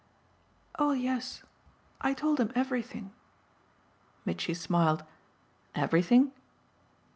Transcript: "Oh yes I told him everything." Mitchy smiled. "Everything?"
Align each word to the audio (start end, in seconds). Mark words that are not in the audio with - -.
"Oh 0.79 0.93
yes 0.93 1.43
I 2.01 2.15
told 2.15 2.39
him 2.39 2.51
everything." 2.55 3.13
Mitchy 4.25 4.55
smiled. 4.55 5.03
"Everything?" 5.75 6.31